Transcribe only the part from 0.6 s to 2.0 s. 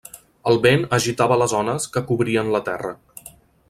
vent agitava les ones